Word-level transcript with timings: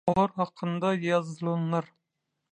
Olar 0.11 0.31
hakynda 0.37 0.93
ýazylanlar. 1.07 1.91